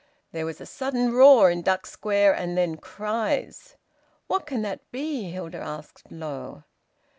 There 0.31 0.47
was 0.47 0.59
a 0.59 0.65
sudden 0.65 1.13
roar 1.13 1.51
in 1.51 1.61
Duck 1.61 1.85
Square, 1.85 2.33
and 2.33 2.57
then 2.57 2.75
cries. 2.77 3.75
"What 4.25 4.47
can 4.47 4.63
that 4.63 4.91
be?" 4.91 5.29
Hilda 5.29 5.59
asked, 5.59 6.11
low. 6.11 6.63